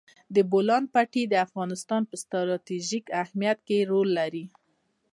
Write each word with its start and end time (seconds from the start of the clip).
د 0.35 0.37
بولان 0.51 0.83
پټي 0.93 1.23
د 1.29 1.33
افغانستان 1.45 2.01
په 2.09 2.15
ستراتیژیک 2.23 3.05
اهمیت 3.23 3.59
کې 3.67 3.87
رول 3.91 4.09
لري. 4.19 4.45